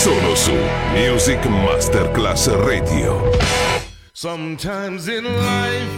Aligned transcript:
Solo 0.00 0.34
su 0.34 0.54
Music 0.94 1.44
Masterclass 1.44 2.48
Radio. 2.64 3.20
Sometimes 4.14 5.08
in 5.08 5.24
life, 5.24 5.92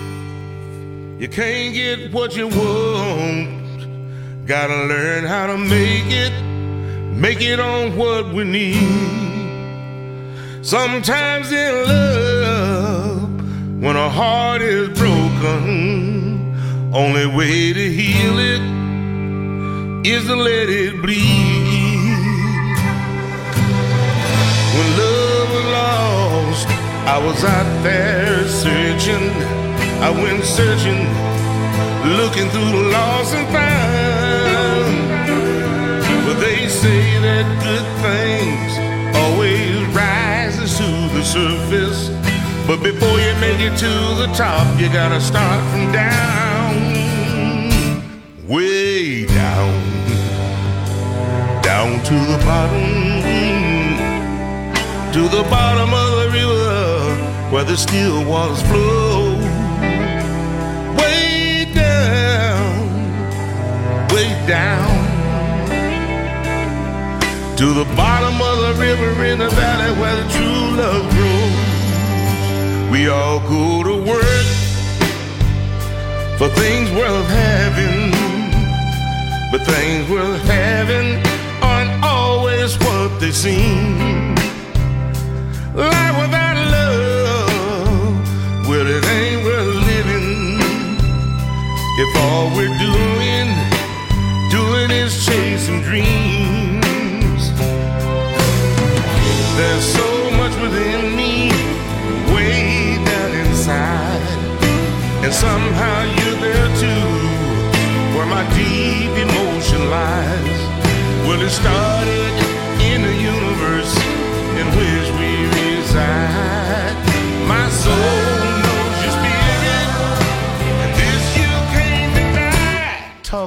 you 1.21 1.29
can't 1.29 1.73
get 1.73 2.13
what 2.13 2.35
you 2.35 2.49
want. 2.49 3.87
Gotta 4.45 4.89
learn 4.89 5.25
how 5.25 5.47
to 5.47 5.57
make 5.57 6.11
it, 6.11 6.33
make 7.15 7.41
it 7.41 7.61
on 7.61 7.97
what 7.97 8.35
we 8.35 8.43
need. 8.43 8.75
Sometimes 10.63 11.53
in 11.53 11.87
love, 11.87 13.31
when 13.81 13.95
a 13.95 14.11
heart 14.11 14.63
is 14.63 14.89
broken, 14.99 16.57
only 16.93 17.27
way 17.27 17.73
to 17.73 17.93
heal 17.93 18.37
it 18.37 18.63
is 20.05 20.27
to 20.27 20.35
let 20.35 20.69
it 20.69 21.01
bleed. 21.01 21.72
When 24.83 24.97
love 24.99 25.49
was 25.55 25.67
lost, 25.79 26.67
I 27.07 27.19
was 27.25 27.45
out 27.45 27.83
there 27.85 28.49
searching. 28.49 29.31
I 30.03 30.11
went 30.11 30.43
searching, 30.43 31.07
looking 32.19 32.49
through 32.51 32.73
the 32.79 32.89
lost 32.91 33.33
and 33.33 33.47
found. 33.55 34.95
But 36.27 36.41
they 36.41 36.67
say 36.67 37.01
that 37.27 37.47
good 37.63 37.87
things 38.03 38.73
always 39.23 39.87
rises 39.95 40.77
to 40.79 40.91
the 41.15 41.23
surface. 41.23 42.11
But 42.67 42.83
before 42.83 43.19
you 43.21 43.35
make 43.39 43.61
it 43.61 43.77
to 43.79 43.93
the 44.23 44.33
top, 44.35 44.67
you 44.81 44.89
gotta 44.89 45.21
start 45.21 45.63
from 45.71 45.93
down, 45.93 46.75
way 48.49 49.27
down, 49.27 49.75
down 51.63 52.03
to 52.03 52.15
the 52.15 52.39
bottom 52.45 53.12
to 55.13 55.29
the 55.29 55.43
bottom 55.51 55.93
of 55.93 56.11
the 56.21 56.29
river 56.33 57.53
where 57.53 57.65
the 57.65 57.77
still 57.77 58.25
waters 58.25 58.63
flow. 58.63 59.37
Way 60.97 61.71
down, 61.75 62.89
way 64.09 64.29
down 64.47 64.89
to 67.59 67.67
the 67.75 67.85
bottom 67.95 68.41
of 68.41 68.57
the 68.65 68.75
river 68.81 69.25
in 69.27 69.39
the 69.41 69.51
valley 69.51 69.93
where 70.01 70.17
the 70.17 70.29
true 70.33 70.77
love 70.81 71.05
grows. 71.15 72.91
We 72.91 73.09
all 73.09 73.41
go 73.41 73.83
to 73.83 73.97
work 74.11 74.47
for 76.39 76.49
things 76.59 76.91
worth 76.93 77.29
having, 77.29 78.13
but 79.53 79.61
things 79.67 80.09
worth 80.09 80.43
having 80.45 81.21
aren't 81.63 82.03
always 82.03 82.79
what 82.79 83.21
they 83.21 83.31
seem. 83.31 83.92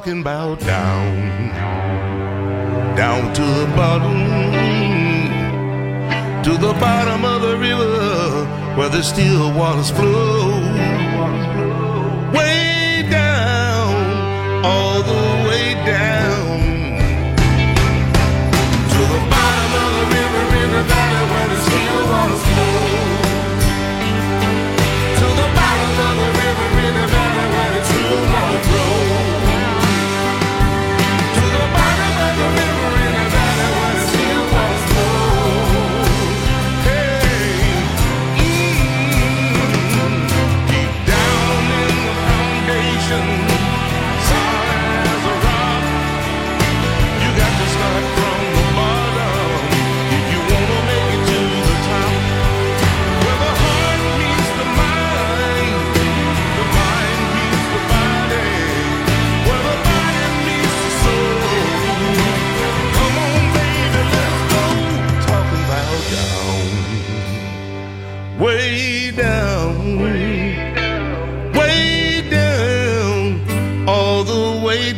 Talking 0.06 0.22
about 0.22 0.60
down, 0.60 1.50
down 2.96 3.34
to 3.34 3.42
the 3.42 3.66
bottom, 3.76 4.22
to 6.44 6.52
the 6.52 6.74
bottom 6.74 7.26
of 7.26 7.42
the 7.42 7.58
river 7.58 8.46
where 8.78 8.90
the 8.90 9.02
still 9.02 9.52
waters 9.58 9.90
flow. 9.90 10.62
Way 12.38 13.08
down, 13.10 14.64
all 14.64 15.02
the 15.02 15.50
way 15.50 15.74
down. 15.88 16.55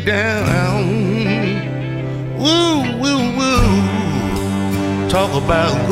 Down. 0.07 0.87
Woo, 2.39 2.79
woo, 3.01 3.23
woo. 3.37 5.09
Talk 5.09 5.31
about 5.43 5.86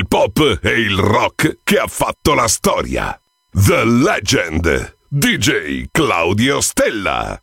il 0.00 0.08
pop 0.08 0.60
e 0.62 0.70
il 0.80 0.96
rock 0.96 1.58
che 1.62 1.76
ha 1.76 1.86
fatto 1.86 2.32
la 2.32 2.48
storia. 2.48 3.20
The 3.50 3.84
Legend, 3.84 4.96
DJ 5.08 5.88
Claudio 5.90 6.62
Stella. 6.62 7.38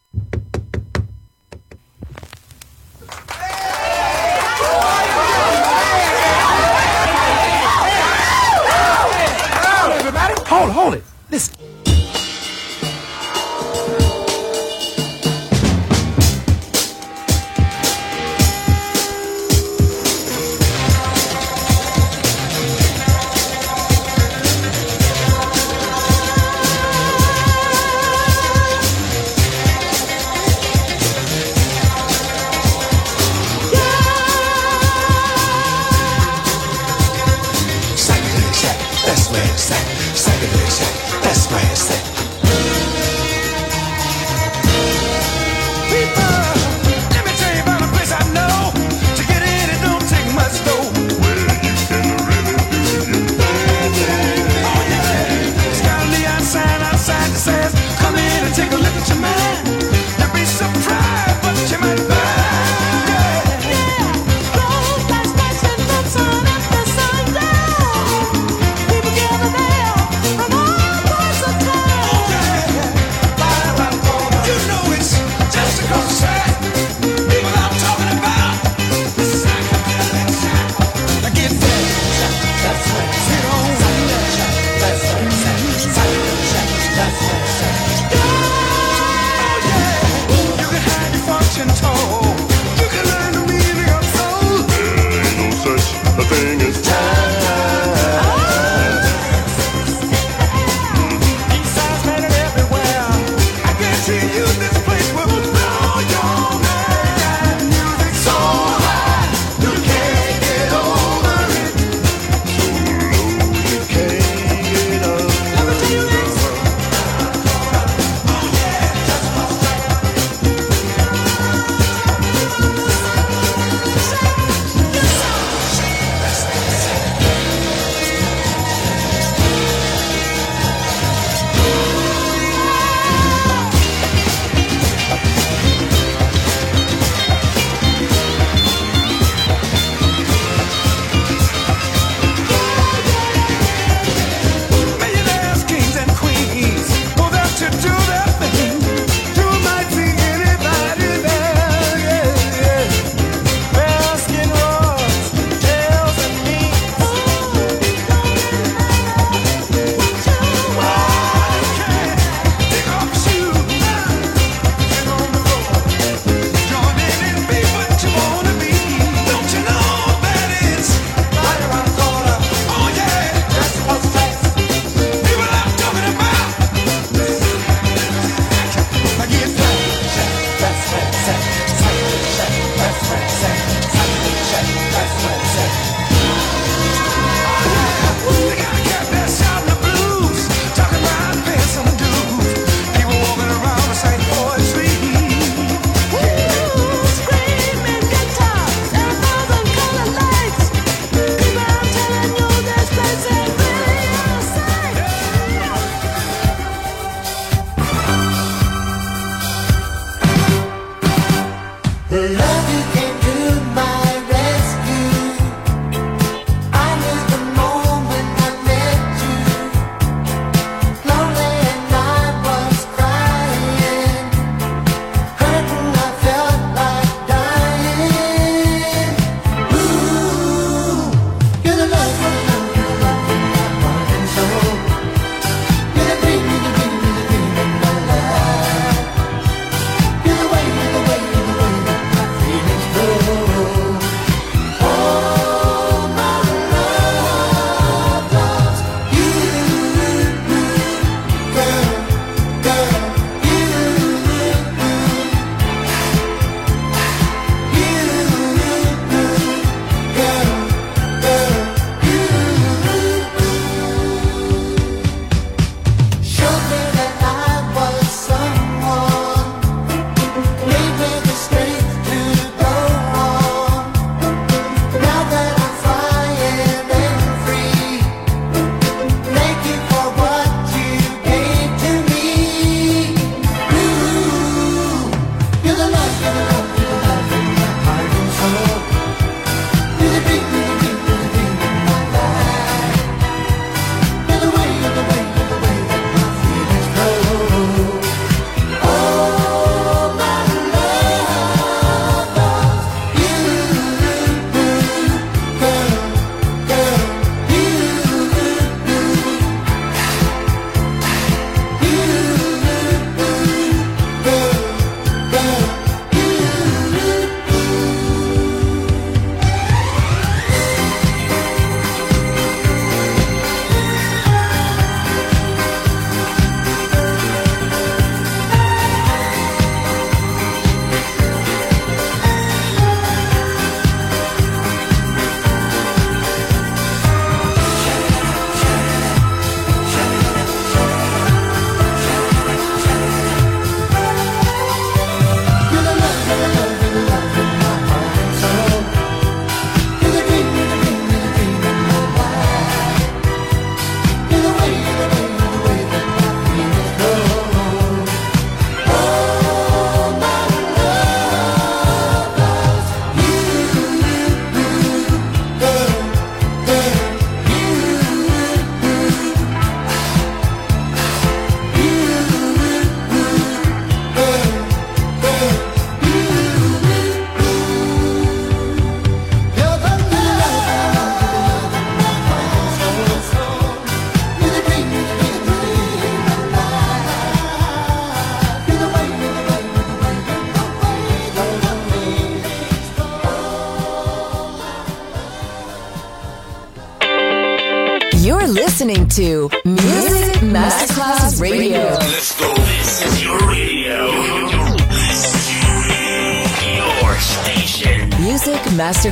Hold, 10.50 10.72
hold 10.72 10.94
it. 10.96 11.04
Listen. 11.30 11.67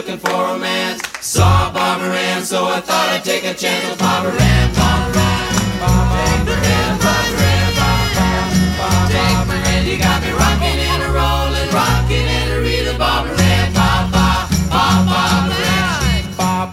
looking 0.00 0.16
for 0.16 0.30
romance. 0.30 1.02
Saw 1.20 1.70
Barbara 1.74 2.16
Ann, 2.16 2.42
so 2.42 2.64
I 2.64 2.80
thought 2.80 3.08
I'd 3.10 3.22
take 3.22 3.44
a 3.44 3.52
chance 3.52 3.84
on 3.84 3.98
Barbara 3.98 4.32
Ann. 4.32 4.72
Barbara 4.72 5.20
Ann, 5.20 5.60
Barbara 5.76 6.56
Ann, 6.56 6.96
Barbara 7.04 7.44
Ann, 7.52 7.72
Barbara 7.76 8.24
Ann, 8.32 8.52
Barbara 8.80 9.20
Ann. 9.20 9.36
Take 9.36 9.48
my 9.50 9.58
hand, 9.68 9.84
you 9.88 9.98
got 9.98 10.18
me 10.24 10.30
rocking 10.32 10.80
and 10.88 11.02
a 11.04 11.10
rolling, 11.12 11.68
rocking 11.76 12.26
and 12.38 12.48
a 12.48 12.58
reeling. 12.64 12.96
Barbara 12.96 13.44
Ann, 13.44 13.72
ba 13.76 13.90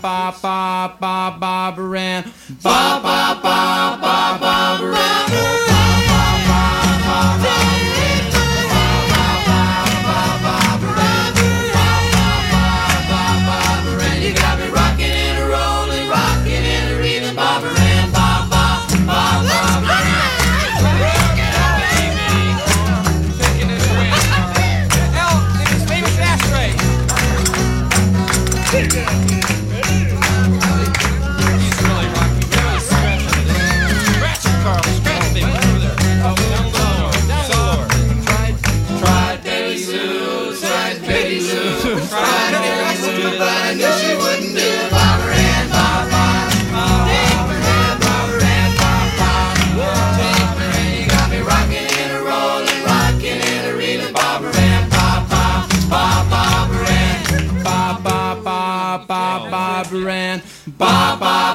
ba 0.02 0.32
ba 0.42 0.96
ba 1.02 1.38
Barbara 1.38 2.00
Ann, 2.00 2.24
ba 2.64 3.02
ba 3.04 3.20
ba 3.44 4.38
ba. 4.40 4.47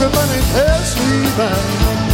Everybody 0.00 0.40
tells 0.52 0.94
me 0.94 1.26
that 1.38 2.07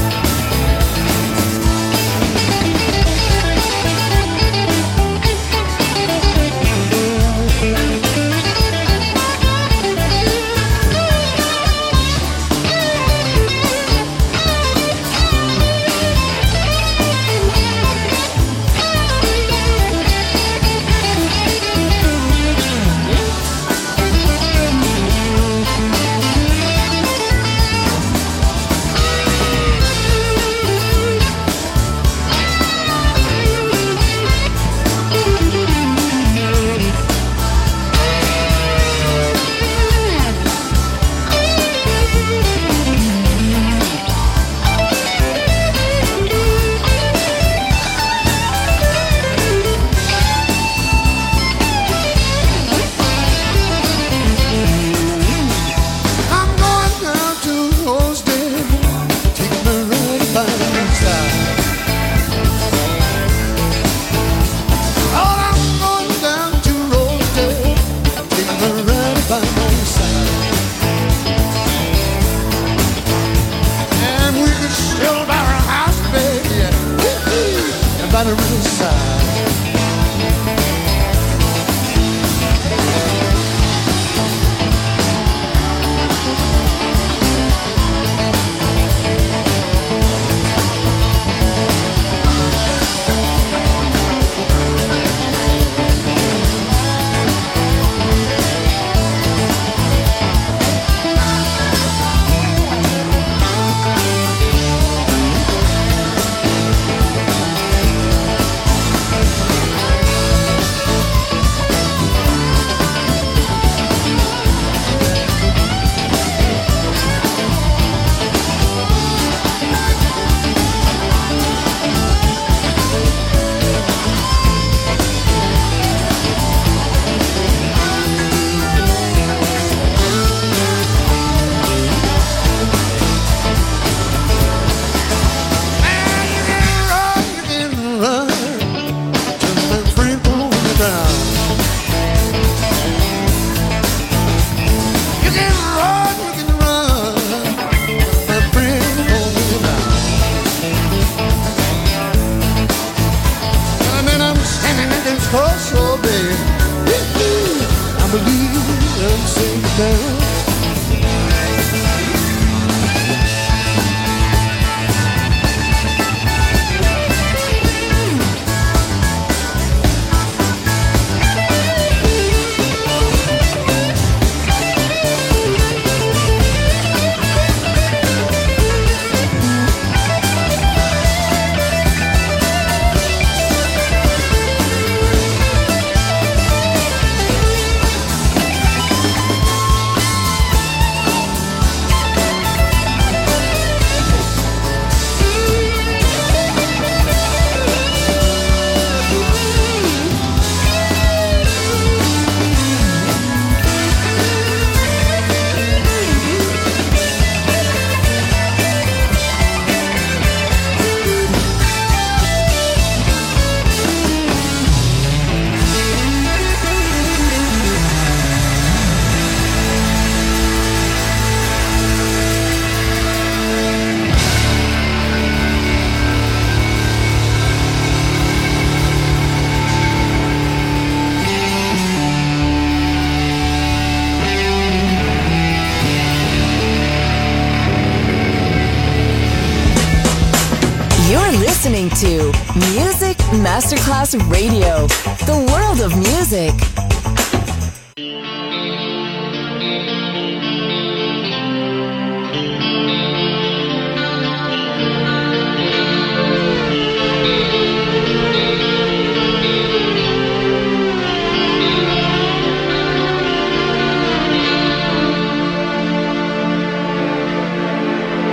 Masterclass 243.65 244.15
Radio, 244.31 244.87
the 245.25 245.39
world 245.51 245.81
of 245.81 245.97
music. 245.97 246.53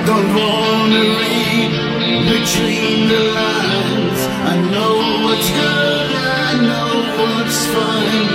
Don't 0.05 0.35
wanna 0.35 1.03
read 1.19 1.71
between 2.27 3.07
the 3.07 3.19
lines. 3.33 3.60
What's 5.41 5.53
good, 5.53 6.11
I 6.13 6.53
know 6.69 6.89
what's 7.17 7.65
fine. 7.73 8.29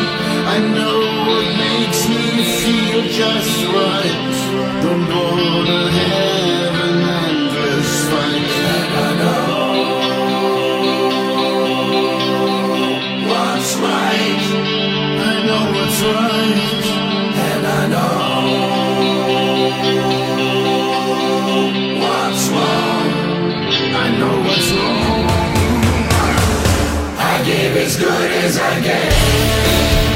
I 0.55 0.59
know 0.75 0.99
what 1.29 1.47
makes 1.57 2.09
me 2.09 2.43
feel 2.59 3.03
just 3.13 3.65
right. 3.67 4.83
Don't 4.83 5.07
wanna 5.15 5.91
have 5.93 6.66
as 27.97 28.03
good 28.03 28.31
as 28.31 28.59
I 28.59 28.81
get. 28.81 30.16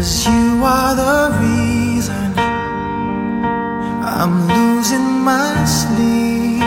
Cause 0.00 0.26
you 0.26 0.64
are 0.64 0.94
the 0.96 1.28
reason 1.44 2.32
I'm 4.16 4.48
losing 4.48 5.20
my 5.30 5.52
sleep. 5.66 6.64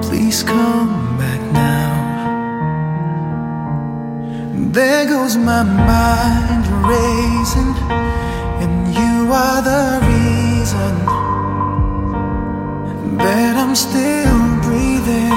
Please 0.00 0.42
come 0.42 1.18
back 1.18 1.42
now. 1.52 1.92
There 4.72 5.04
goes 5.04 5.36
my 5.36 5.64
mind 5.64 6.66
racing, 6.88 7.74
and 8.62 8.94
you 8.96 9.30
are 9.30 9.60
the 9.60 10.00
reason 10.08 10.94
that 13.18 13.54
I'm 13.62 13.74
still 13.76 14.38
breathing. 14.64 15.30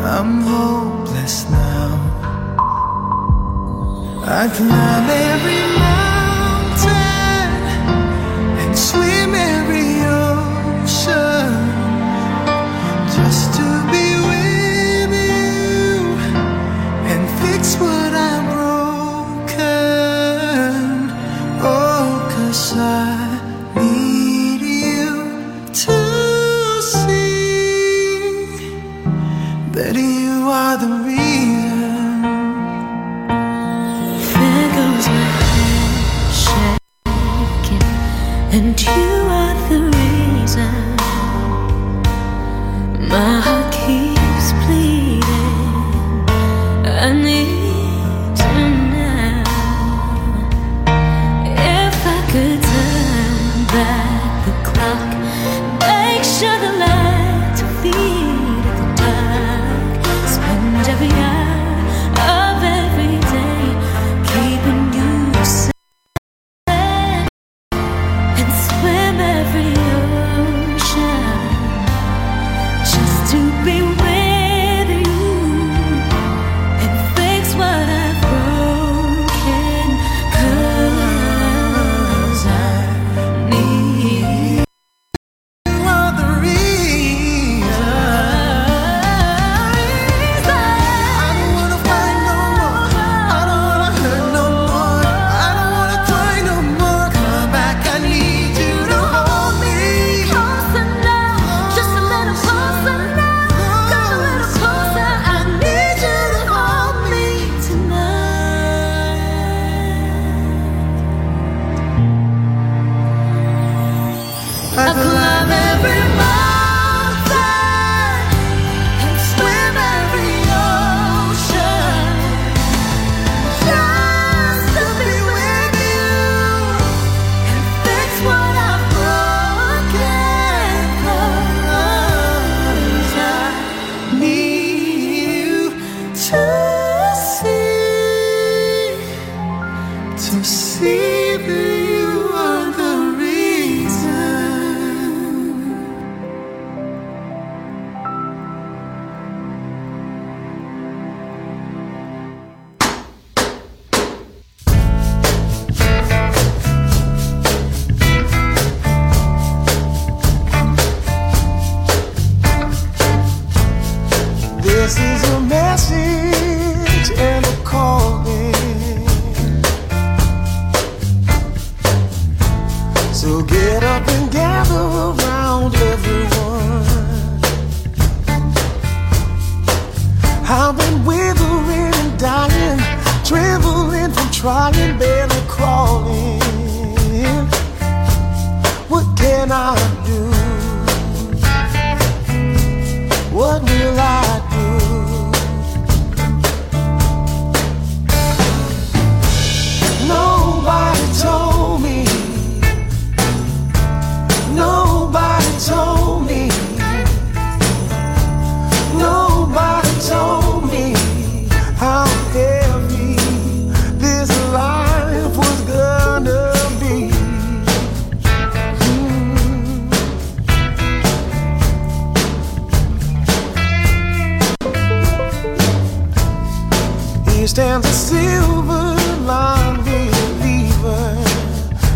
I'm 0.00 0.40
hopeless 0.40 1.50
now. 1.50 2.09
I 4.22 4.48
climb 4.48 5.08
every 5.08 5.62
mountain 5.80 7.48
and 8.60 8.78
swim 8.78 9.34
in 9.34 9.59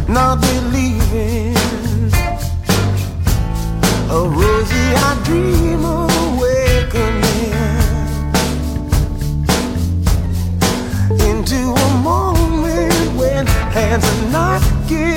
not 0.09 0.41
believing 0.41 1.55
a 4.11 4.29
rosy-eyed 4.29 5.25
dream 5.25 5.85
awakening 5.85 7.23
into 11.29 11.57
a 11.57 12.01
moment 12.03 13.17
when 13.17 13.47
hands 13.47 14.05
are 14.05 14.31
not 14.31 14.63
giving. 14.89 15.14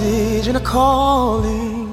message 0.00 0.46
and 0.46 0.56
a 0.56 0.60
calling. 0.60 1.88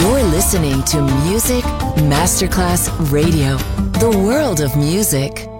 You're 0.00 0.22
listening 0.30 0.82
to 0.84 1.02
Music 1.24 1.64
Masterclass 2.08 2.88
Radio, 3.10 3.56
the 3.98 4.16
world 4.24 4.60
of 4.60 4.76
music. 4.76 5.51